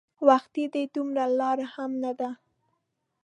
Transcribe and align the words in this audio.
وختي 0.27 0.63
دی 0.73 0.83
دومره 0.95 1.23
لار 1.39 1.59
هم 1.73 1.91
نه 2.03 2.11
ده. 2.19 2.29